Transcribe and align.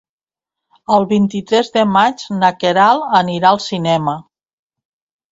El 0.95 1.03
vint-i-tres 1.09 1.67
de 1.75 1.83
maig 1.97 2.23
na 2.37 2.49
Queralt 2.63 3.13
anirà 3.19 3.51
al 3.51 3.61
cinema. 3.67 4.15